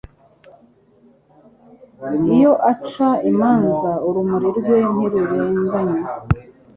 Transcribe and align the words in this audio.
iyo 2.35 2.51
aca 2.71 3.09
imanza 3.29 3.91
ururimi 4.07 4.49
rwe 4.59 4.77
ntirurenganya 4.93 6.01